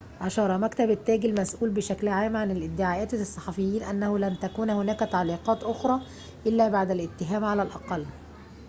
[0.21, 6.01] أشار مكتب التاج المسؤول بشكل عام عن الادعاءات للصحفيين أنه لن تكون هناك تعليقات أخرى
[6.45, 8.05] إلا بعد الاتهام على الأقل